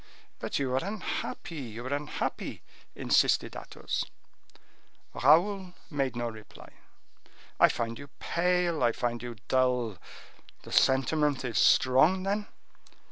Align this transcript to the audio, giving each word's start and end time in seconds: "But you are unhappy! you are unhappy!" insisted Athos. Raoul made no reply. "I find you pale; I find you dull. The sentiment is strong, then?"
"But 0.39 0.57
you 0.57 0.73
are 0.73 0.83
unhappy! 0.83 1.61
you 1.61 1.85
are 1.85 1.93
unhappy!" 1.93 2.63
insisted 2.95 3.55
Athos. 3.55 4.03
Raoul 5.13 5.75
made 5.91 6.15
no 6.15 6.27
reply. 6.27 6.73
"I 7.59 7.69
find 7.69 7.99
you 7.99 8.07
pale; 8.17 8.81
I 8.81 8.93
find 8.93 9.21
you 9.21 9.35
dull. 9.47 9.99
The 10.63 10.71
sentiment 10.71 11.45
is 11.45 11.59
strong, 11.59 12.23
then?" 12.23 12.47